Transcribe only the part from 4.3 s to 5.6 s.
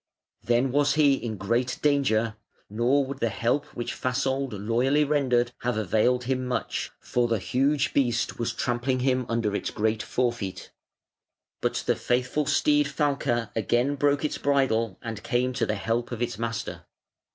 loyally rendered